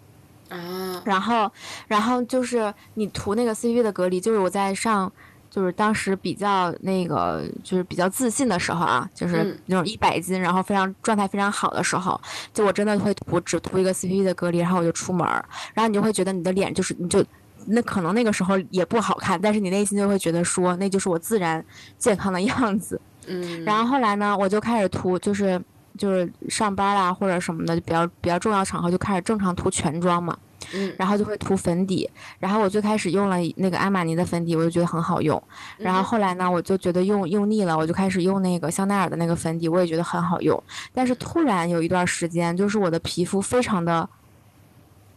[0.49, 1.51] 啊，然后，
[1.87, 5.11] 然后就是你涂那个 CPP 的隔离，就是我在上，
[5.53, 12.19] 就是当时比较那个，就是比较自信的时候啊，就是嗯那种一百斤，然后非常状态非常好的时候，
[12.51, 17.23] 就我真的会涂只涂一个 CPP 的隔离，然后我就出门儿，然后你就会觉得你的脸就是你就。
[17.65, 21.63] 那可能那个时候也不好看，但是你内心就会觉得说，那就是我自然
[21.97, 22.99] 健康的样子。
[23.25, 25.57] 嗯， 然后后来呢，我就开始涂，就是
[25.97, 30.37] 就是上班啦或者什么的，就比较比较重要场合就开始正常涂全妆嘛。
[30.73, 32.09] 嗯然后就会涂粉底，
[32.39, 35.41] 然后我最开始用了那个阿玛尼的粉底，我就觉得很好用。
[35.77, 40.61] 然后嗯后来呢，我就觉得用用腻了，我就开始用那个香奈儿的那个粉底，我也觉得很好用。
[40.93, 44.07] 但是突然有一段时间，就是我的皮肤非常的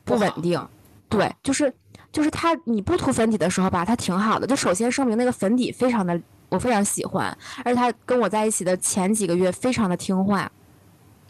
[0.04, 0.60] 不稳定，
[1.08, 1.72] 对，就是
[2.12, 4.46] 就是它你不涂粉底的时候吧，它挺好的。
[4.46, 10.50] 就首先声明那个粉底非常的我非常喜欢，而且它跟我在一起的前几个月非常的听话。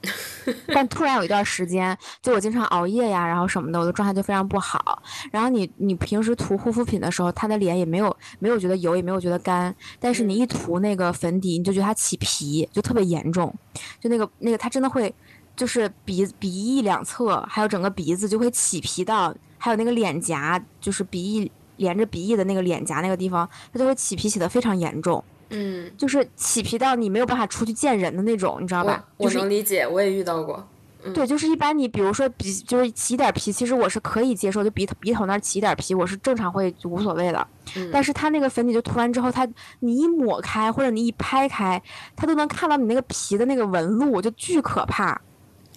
[0.68, 5.02] 但突然有一段时间，就我经常熬夜呀，然后什么的，我的状态就非常不好。
[5.32, 13.52] 然后你你平时涂护肤品的时候，它的脸也没有没有觉得油，也没有觉得干，但是你一涂那个粉底，你就觉得它起皮，就特别严重，
[14.00, 15.12] 就那个那个它真的会，
[15.56, 29.04] 就是鼻鼻翼两侧，还有整个鼻子就会起皮到，还有那个脸颊，就是鼻翼连着鼻翼的那个脸颊那个地方，它就会起皮起的非常严重，嗯，就是起皮到你没有办法出去见人的那种，你知道吧？
[29.16, 30.66] 我我能理解，我也遇到过。
[31.14, 37.46] 对，就是一般你比如说鼻就是起点皮，其实我是可以接受，就鼻头鼻头那儿起点皮，我是正常会就无所谓的。
[37.76, 39.46] 嗯但是它那个粉底就涂完之后，它
[39.78, 41.80] 你一抹开或者你一拍开，
[42.16, 45.20] 它都能看到你那个皮的那个纹路，就巨可怕。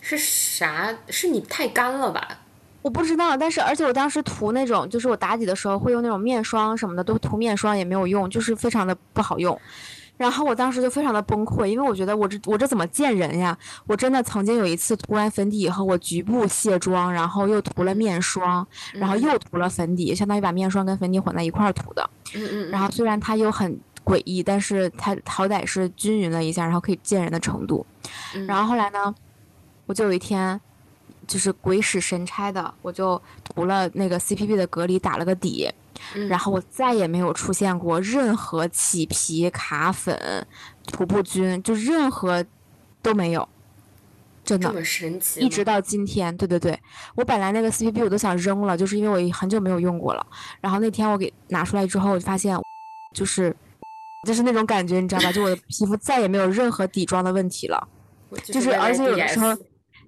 [0.01, 0.97] 是啥？
[1.09, 2.39] 是你太干了吧？
[2.89, 9.55] 我不知道，但是而且我当时涂那种，就是我打底的时候会用那种面霜什么的，都涂面霜也没有用，就是非常的不好用。
[10.17, 13.55] 然后我当时就非常的崩溃，因为我觉得我这我这怎么见人呀？
[13.85, 22.09] 我真的曾经有一次涂完粉底以后，我局部卸妆，然后又涂了面霜，然后又涂了粉底，相当于把面霜跟粉底混在一块儿涂的。
[22.33, 27.85] 嗯嗯，然后虽然它又很诡异，但是它好歹是均匀了一下，然后可以见人的程度。
[28.33, 29.13] 嗯然后后来呢，
[29.85, 30.59] 我就有一天
[31.29, 35.71] 就是鬼使神差的，我就涂了那个 CPB 的隔离，打了个底，
[36.15, 40.45] 嗯然后我再也没有出现过任何起皮、卡粉、
[40.87, 42.43] 涂不均，就任何
[43.03, 43.47] 都没有，
[44.43, 44.67] 真的。
[44.69, 46.77] 这么神奇，一直到今天，对对对，
[47.13, 50.25] 我本来那个 CPB 我都想扔了，就是因为我很久没有用过了。
[50.59, 52.59] 然后那天我给拿出来之后，我就发现，
[53.15, 53.55] 就是
[54.27, 55.31] 就是那种感觉，你知道吧？
[55.31, 57.87] 就我的皮肤再也没有任何底妆的问题了。
[58.43, 59.57] 就就是而且有的时候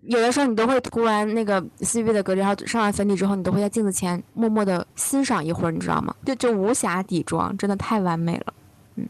[0.03, 6.15] 有的时候你都会涂完那个 CPB 的隔离，然后上完粉底之后，你都会在镜子前默默的欣赏一会儿，你知道吗？
[6.25, 8.53] 就就无瑕底妆，真的太完美了。
[8.95, 9.07] 嗯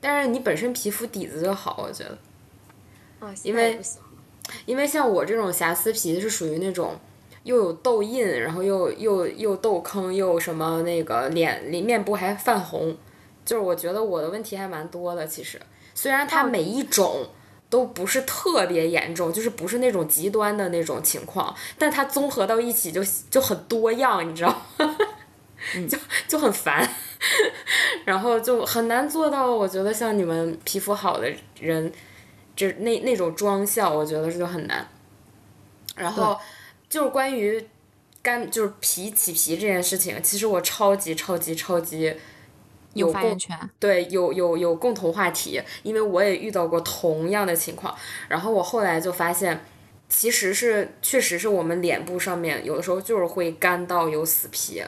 [0.00, 2.18] 但是你本身皮肤底子就好，我觉得，
[3.26, 3.80] 啊，因为
[4.66, 6.96] 因为像我这种瑕疵皮是属于那种
[7.44, 12.96] 又有痘印，然后又又又痘坑，又什么那个脸脸面部还泛红，
[13.44, 15.26] 就是我觉得我的问题还蛮多的。
[15.26, 15.60] 其实
[15.94, 17.26] 虽然它每一种
[17.72, 24.96] 都不是特别严重，就是不是那种极端的那种情况，但它综合到一起就就很多样，你知道吗？
[25.88, 25.96] 就
[26.28, 26.86] 就很烦，
[28.04, 29.50] 然后就很难做到。
[29.50, 31.90] 我觉得像你们皮肤好的人，
[32.54, 34.86] 这那那种妆效，我觉得是就很难。
[35.96, 36.38] 然后
[36.90, 37.66] 就是关于
[38.20, 42.14] 干就是皮起皮这件事情，其实我超级超级超级
[42.94, 43.58] 有发言权。
[43.78, 47.94] 对，有有有共同话题，因为我也遇到过同样的情况。
[48.28, 49.64] 然后我后来就发现，
[50.08, 54.82] 其实是确实是我们脸部上面有的时候就是会干到有死皮，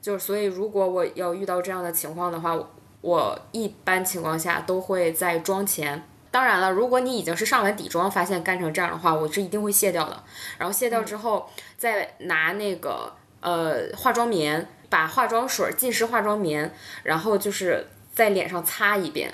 [0.00, 6.02] 就是所以如果我要遇到这样的情况的话，我我一般情况下都会在妆前。
[6.30, 10.22] 当然了，如果你已经是上完底妆，发现干成这样的话，我是一定会卸掉的。
[10.58, 16.72] 然后卸掉之后，再拿那个呃化妆棉，把化妆水浸湿化妆棉，
[17.02, 19.32] 然后就是在脸上擦一遍。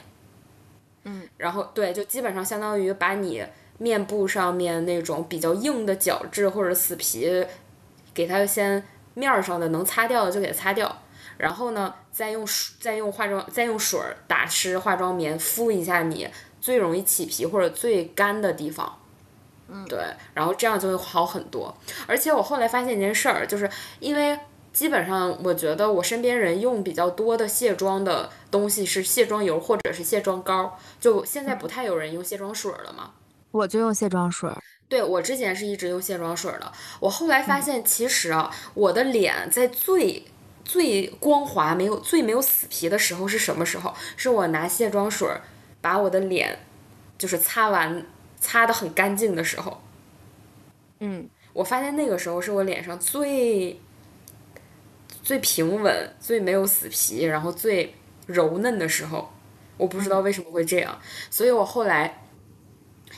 [1.05, 3.45] 嗯，然后对，就基本上相当于把你
[3.79, 7.45] 面部上面那种比较硬的角质或者死皮，
[8.15, 8.83] 给它先
[9.15, 11.03] 面儿上的能擦掉的就给它擦掉。
[11.37, 16.29] 然后呢，再用水再用化妆再用水儿打湿化妆棉敷一下你
[16.61, 19.01] 最容易起皮或者最干的地方。
[19.69, 19.99] 嗯，对，
[20.33, 21.77] 然后这样就会好很多。
[22.07, 24.39] 而且我后来发现一件事儿，就是因为
[24.75, 33.13] 基本上我觉得我身边人用比较多的卸妆的东西是卸妆油或者是卸妆膏，就现在不太有人用卸妆水了嘛。
[33.53, 34.51] 我就用卸妆水，
[34.89, 40.25] 对我之前是一直用卸妆水的，我后来发现其实啊，我的脸在最
[40.65, 43.95] 最光滑、没有最没有死皮的时候是什么时候？
[44.17, 45.29] 是我拿卸妆水
[45.81, 46.59] 把我的脸
[47.17, 48.05] 就是擦完
[48.41, 49.81] 擦的很干净的时候。
[50.99, 53.79] 嗯，我发现那个时候是我脸上最
[55.25, 59.31] 最平稳、最没有死皮，然后最柔嫩的时候。
[59.77, 60.97] 我不知道为什么会这样，
[61.29, 62.23] 所以我后来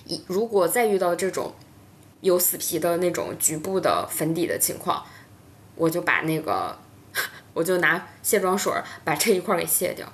[0.07, 1.53] 一如果再遇到这种
[2.23, 5.05] 有死皮的那种局部的粉底的情况，
[5.75, 6.79] 我就把那个
[7.53, 10.11] 我就拿卸妆水儿把这一块儿给卸掉。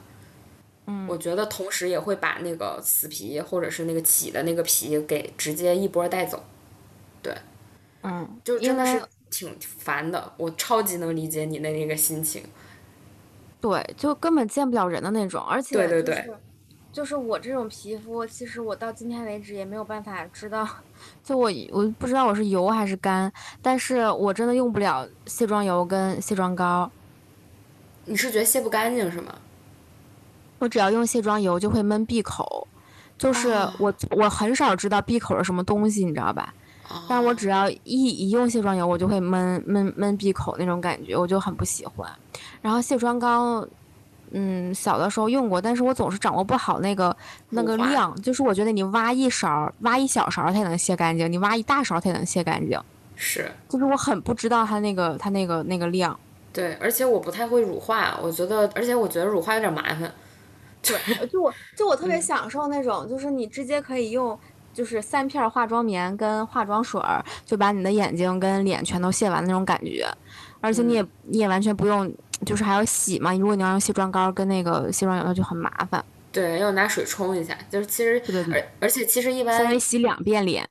[0.87, 6.43] 嗯，我觉得同时也会把那个死皮或者是那个起的那个皮给直接一波带走。
[7.23, 7.33] 对，
[8.03, 9.01] 嗯，就真的是
[9.33, 12.45] 挺烦的，我超级能理解你的那个心情。
[13.61, 16.31] 对，就根本见不了人的那种，而且对对对
[16.93, 20.69] 就是我这种皮肤，其实我到今天为止也没有办法知道，
[21.25, 23.33] 就我我不知道我是油还是干，
[23.63, 26.91] 但是我真的用不了卸妆油跟卸妆膏，
[28.05, 29.35] 你是觉得卸不干净是吗？
[30.59, 32.69] 我只要用卸妆油就会闷闭口，
[33.17, 36.53] 就是哦我我很少知道闭口是什么东西，你知道吧？
[37.09, 42.11] 但我只要一一用卸妆油，我就会闷闷闷闭口那种感觉，我就很不喜欢。
[42.61, 43.67] 然后卸妆膏，
[44.31, 47.15] 嗯，小的时候用过，但是我总是掌握不好那个
[47.51, 52.81] 那个量，就是我觉得你挖一勺，挖一小勺才能卸干净，你挖一大勺才能卸干净，
[53.17, 56.19] 是，就是我很不知道它那个它那个那个量。
[56.53, 60.13] 对，而且我不太会乳化，我觉得，而且我觉得乳化有点麻烦。
[60.83, 64.39] 对，就我就我特别嗯享受那种，就是你直接可以用
[64.73, 70.07] 就是三片化妆棉跟化妆水儿，就把你的眼睛跟脸全都卸完那种感觉，
[70.61, 72.13] 而且你也、你也完全不用，
[72.47, 73.35] 就是还要洗嘛。
[73.35, 76.05] 如果你要用卸妆膏跟那个卸妆油，那就很麻烦。
[76.31, 80.67] 对，要拿水冲一下，就是其实，而而且其实一相当般于洗两遍脸。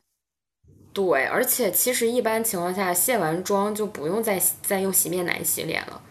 [0.92, 6.02] 对，而且其实一般情况下卸完妆就不用再洗再用洗面奶洗脸了，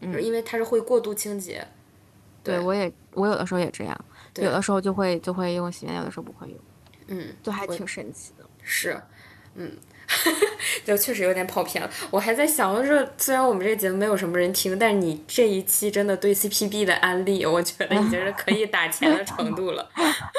[0.00, 1.66] 嗯因为它是会过度清洁。
[2.44, 4.04] 对我也我有的时候也这样，
[4.34, 6.58] 对有的时候就会就会用洗面奶，有的时候不会用，
[7.12, 8.44] 嗯，就还挺神奇的。
[8.62, 8.98] 是，
[9.54, 9.70] 嗯，
[10.84, 11.90] 就确实有点跑偏了。
[12.10, 19.86] 我还在想，就是虽然我们这个节目没有什么人听，但是你这一期真的对 CPB 的安利，我觉得已经是可以打钱的程度了，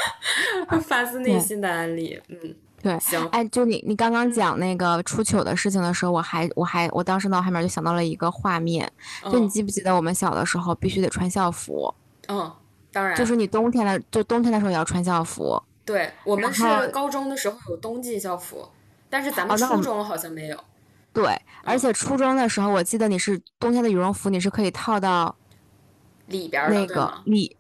[0.88, 2.20] 发自内心的安利。
[2.30, 8.92] 嗯，对，行，哎，就你你刚刚讲那个出糗的事情的时候，我还我还我当时脑海里面就想到了一个画面，
[9.26, 11.94] 就你嗯记不记得我们小的时候必须得穿校服，
[12.30, 12.52] 嗯，
[12.92, 15.62] 当然，就是你冬天的就冬天的时候也要穿校服。
[15.86, 18.70] 对我们是高中的时候有冬季校服，
[19.10, 20.58] 但是咱们初中好像没有。
[21.12, 25.36] 对，而且初中的时候，我记得你是冬天的羽绒服，你是可以套到
[26.28, 27.14] 里边儿那个？
[27.26, 27.56] 里，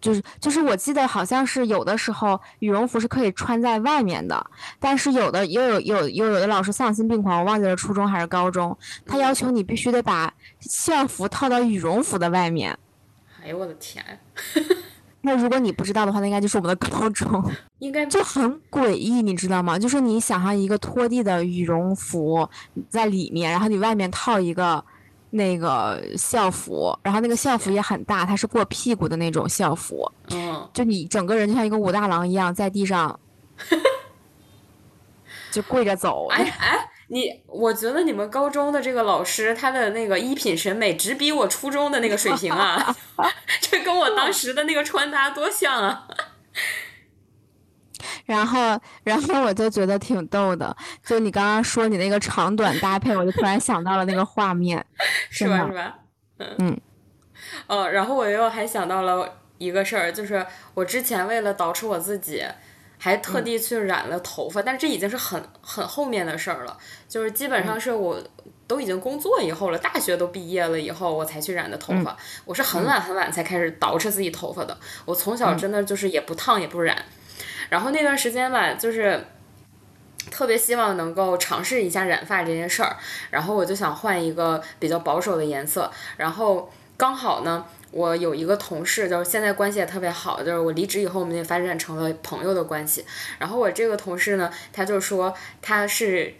[0.00, 4.46] 就是就是我记得好像是有的时候羽绒服是可以穿在外面的，
[4.78, 12.78] 但是有的又有有又有的老师丧心病狂，我忘记了初中还是高中，他要求你必须得把校服套到羽绒服的外面。
[13.42, 14.02] 哎呦我的天，
[15.26, 17.42] 那如果你不知道的话，那应该就是我们的高中，
[17.80, 19.78] 应该就很诡异，你知道吗？
[19.78, 22.46] 就是你想象一个拖地的羽绒服
[22.90, 24.84] 在里面，然后你外面套一个
[25.30, 33.18] 那个校服，然后那个校服也很大，它是过屁股的那种校服，嗯，就你整个人就像一个武大郎一样在地上
[35.50, 36.28] 就跪着走。
[36.28, 42.92] 哎哎，你我觉得你们高中的这个老师他的那个衣品审美只比我初中的那个水平啊，
[43.62, 46.08] 这跟我当时的那个穿搭多像啊！
[48.26, 50.76] 然后，然后我就觉得挺逗的。
[51.04, 54.84] 就你刚刚说你那个长短搭配，我就突然想到了那个画面。
[55.30, 55.68] 是吧？
[55.68, 55.98] 是吧？
[56.58, 56.80] 嗯。
[57.68, 60.44] 哦，然后我又还想到了一个事儿，就是
[60.74, 62.42] 我之前为了捯饬我自己，
[63.04, 66.74] 还特地去染了头发，但是这已经是很很后面的事儿了，
[67.06, 68.18] 就是基本上是我
[68.66, 72.16] 都已经工作以后了，大学都毕业了以后，我才去染的头发。
[72.46, 74.74] 我是很晚很晚才开始捯饬自己头发的，
[75.04, 77.04] 我从小真的就是也不烫也不染，
[77.68, 79.22] 然后那段时间吧，就是。
[80.30, 82.96] 特别希望能够尝试一下染发这件事儿，
[83.30, 93.04] 然后我就想换一个比较保守的颜色，然后刚好呢，我有一个同事，就是现在关系也特别好，就是我离职以后，我们也发展成了朋友的关系。
[93.38, 95.32] 然后我这个同事呢，他就说
[95.62, 96.34] 他是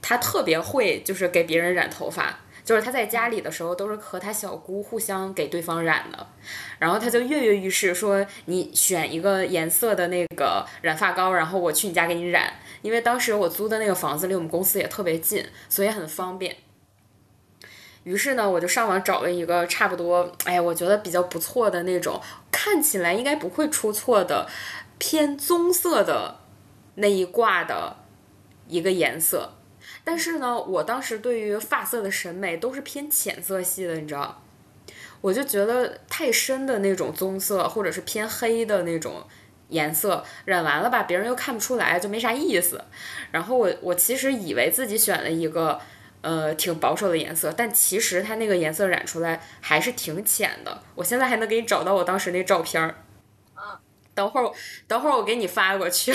[0.00, 2.40] 他特别会，就是给别人染头发。
[2.64, 6.26] 就是他在家里的时候都是和他小姑互相给对方染的，
[6.78, 12.54] 然后他就跃跃欲试说你选一个颜色的那个染发膏，然后我去你家给你染。
[12.80, 16.56] 因为当时我租的那个房子离我们公司也特别近，所以很方便。
[18.04, 22.20] 于是呢，我就上网找了一个差不多，哎，我觉得比较不错的那种，
[22.52, 24.46] 看起来应该不会出错的，
[24.98, 26.36] 偏棕色的
[26.96, 27.96] 那一挂的
[28.68, 29.54] 一个颜色。
[30.04, 34.42] 但是呢，我当时对于发色的审美都是偏浅色系的，你知道，
[35.22, 39.24] 我就觉得太深的那种棕色，或者是偏黑的那种
[39.70, 42.84] 颜色染完了吧，别人又看不出来，就没啥意思。
[43.30, 45.80] 然后我我其实以为自己选了一个
[46.24, 50.82] 呃挺保守的颜色，但其实它那个颜色染出来还是挺浅的。
[50.94, 52.96] 我现在还能给你找到我当时那照片儿。
[54.14, 54.50] 等会儿，
[54.86, 56.12] 等会儿我给你发过去。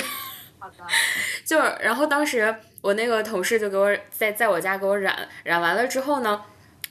[0.57, 0.78] 好的。
[1.45, 6.41] 就，然后当时我那个同事就给我在在我家给我染，染完了之后呢，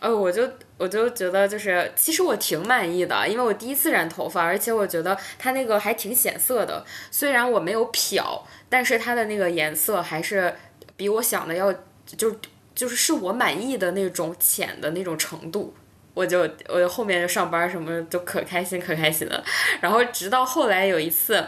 [0.00, 0.46] 呃，我就
[0.76, 10.54] 我就觉得就是，其实我挺满意的，因为我第一次染头发，而且我觉得它那个还挺显色的，虽然我没有漂，但是它的那个颜色还是
[10.94, 11.72] 比我想的要
[12.04, 12.36] 就
[12.78, 15.74] 就是是我满意的那种浅的那种程度。
[16.14, 19.44] 我就我后面就上班什么就可开心可开心了，
[19.80, 21.44] 然后直到后来有一次。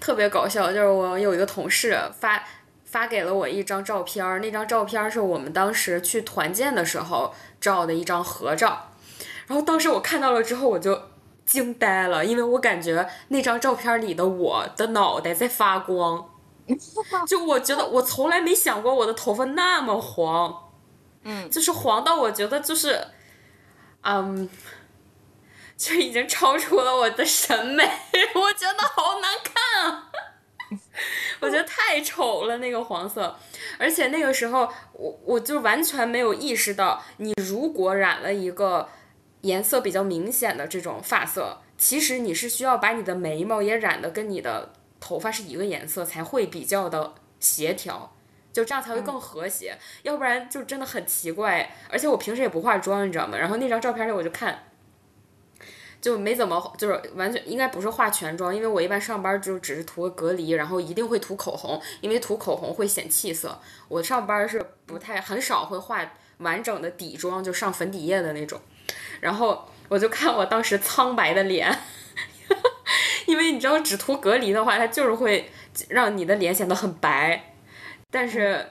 [0.00, 2.42] 特别搞笑，就是我有一个同事发
[2.84, 8.90] 发给了我一张照片，那张照片是我们当时去团建的时候照的一张合照，
[9.46, 11.00] 然后当时我看到了之后我就
[11.46, 16.28] 惊呆了，因为我感觉那张照片里的我的脑袋在发光，
[17.26, 20.70] 就我觉得我从来没想过我的头发那么黄，
[21.24, 23.06] 嗯，就是黄到我觉得就是，
[24.02, 24.48] 嗯。
[25.80, 27.82] 就已经超出了我的审美，
[28.34, 30.10] 我觉得好难看啊！
[31.40, 33.34] 我觉得太丑了那个黄色，
[33.78, 38.90] 而且那个时候我我就完全没有意识到，你如果染了一个
[39.40, 48.14] 颜色比较明显的这种发色，其实你是需要把你的眉毛也染的跟你的头发是一个颜色，才会比较的协调，
[48.52, 51.74] 就这样才会更和谐，要不然就真的很奇怪。
[51.88, 53.36] 而且我平时也不化妆，你知道吗？
[53.36, 54.64] 然后那张照片里我就看。
[56.00, 63.60] 就没怎么，就是完全应该不是化全妆，因为我一般上班就只是涂个隔离，然后一定会涂口红，因为涂口红会显气色。
[63.86, 66.00] 我上班是不太很少会化
[66.38, 68.58] 完整的底妆，就上粉底液的那种。
[69.20, 71.70] 然后我就看我当时苍白的脸，
[73.26, 75.50] 因为你知道只涂隔离的话，它就是会
[75.88, 77.54] 让你的脸显得很白，
[78.10, 78.66] 但是。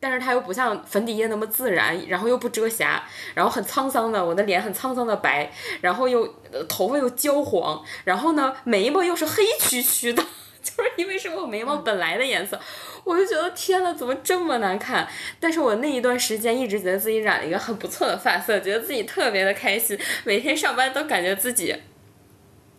[0.00, 3.02] 但是它又不像粉底液那么自然，然后又不遮瑕，
[3.34, 5.50] 然后很沧桑的，我的脸很沧桑的白，
[5.80, 6.24] 然后又
[6.68, 10.22] 头发又焦黄，然后呢眉毛又是黑黢黢的，
[10.62, 12.56] 就是因为是我眉毛本来的颜色，
[13.02, 15.08] 我就觉得天呐，怎么这么难看？
[15.40, 21.74] 但是我那一段时间一直觉得自己染了一个很不错的发色，觉得自己特别的开心，每天上班都感觉自己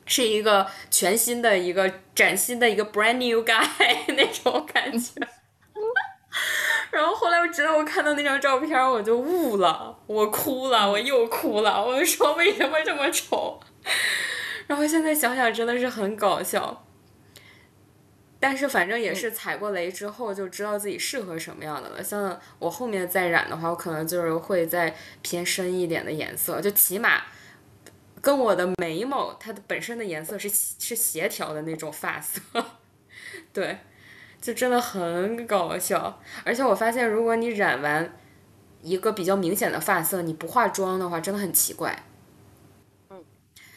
[0.10, 3.66] 是一个全新的一个崭新的一个 brand new guy
[4.18, 5.14] 那种感觉。
[6.92, 11.86] 然后后来，我直到我看到那张照片，我就悟了，我哭了，我又哭了。
[11.86, 13.60] 我就说为什么这么丑？
[14.66, 16.86] 然后现在想想真的是很搞笑。
[18.40, 22.04] 但是反正也是踩过雷之后就知道自己适合什么样的了。
[22.04, 27.22] 像我后面再染的话，我可能就是会再偏深一点的颜色，就起码
[28.22, 32.42] 跟我的眉毛它的本身的颜色是是协调的那种发色，
[33.54, 33.78] 对。
[34.42, 38.18] 就真的很搞笑，而且我发现，如果你染完
[38.82, 42.06] 一个比较明显的发色，你不化妆的话，真的很奇怪。
[43.10, 43.22] 嗯，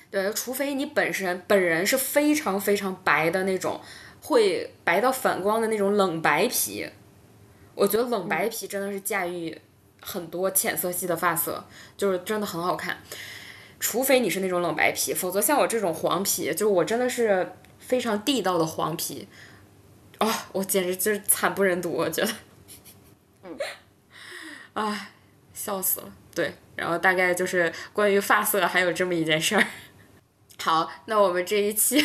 [0.09, 3.81] 对，除非你本身本人是非常非常白的那种，
[4.23, 6.89] 会白到反光的那种冷白皮，
[7.75, 9.61] 我觉得冷白皮真的是驾驭
[10.01, 11.67] 很多浅色系的发色，
[11.97, 12.97] 就是真的很好看。
[13.83, 19.27] 除非你是那种冷白皮，否则像我这种黄皮，就是我真的是非常地道的黄皮。
[20.19, 22.33] 啊，我简直就是惨不忍睹，我觉得，
[23.43, 23.59] 嗯，
[24.75, 25.11] 唉，
[25.53, 26.13] 笑死了。
[26.33, 29.67] 对，然后大概就是关于发色还有这么一件事儿。
[30.63, 32.01] 好，那我们这一期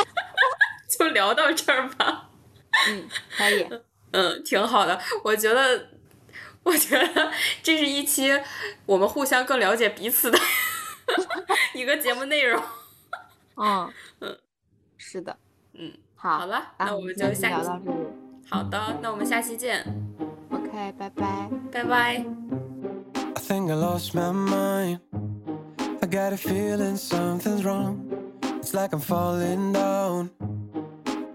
[0.98, 2.30] 就聊到这儿吧。
[2.88, 3.68] 嗯，可以。
[4.12, 4.98] 嗯，挺好的。
[5.22, 5.90] 我觉得，
[6.62, 7.30] 我觉得
[7.62, 8.32] 这是一期
[8.86, 10.38] 我们互相更了解彼此的
[11.74, 12.62] 一个节目内容。
[13.56, 14.38] 嗯嗯，
[14.96, 15.36] 是的。
[15.74, 15.92] 嗯。
[16.18, 17.80] 好了，那我们就下聊到。
[18.50, 19.84] 好的，那我们下期见。
[20.50, 22.24] OK，拜拜，拜拜。
[23.34, 25.00] I think I lost my mind.
[26.00, 27.98] I got a feeling something's wrong.
[28.60, 30.30] It's like I'm falling down.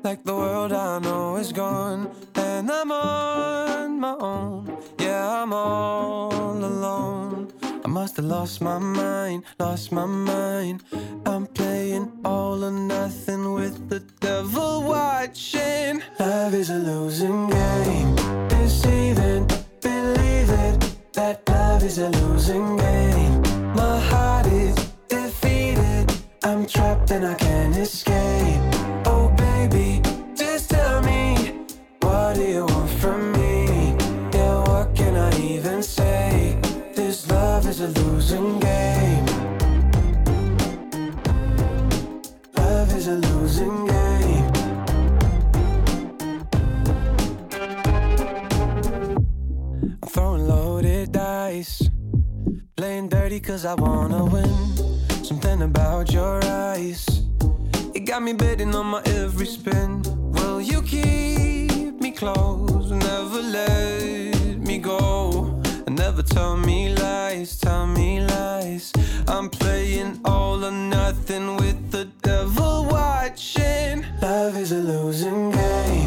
[0.04, 2.10] Like the world I know is gone.
[2.34, 4.66] And I'm on my own.
[4.98, 7.48] Yeah, I'm all alone.
[7.92, 10.82] Must have lost my mind, lost my mind.
[11.26, 16.02] I'm playing all or nothing with the devil watching.
[16.18, 18.16] Love is a losing game.
[18.48, 19.46] Deceiving,
[19.82, 20.96] believe it.
[21.12, 23.42] That love is a losing game.
[23.76, 24.74] My heart is
[25.10, 26.14] defeated.
[26.44, 28.71] I'm trapped and I can't escape.
[52.82, 54.52] Playing dirty cause I wanna win.
[55.24, 57.06] Something about your eyes.
[57.94, 60.02] It got me betting on my every spin.
[60.34, 62.90] Will you keep me close?
[62.90, 65.62] Never let me go.
[65.86, 68.92] And never tell me lies, tell me lies.
[69.28, 74.04] I'm playing all or nothing with the devil watching.
[74.24, 76.01] Love is a losing game.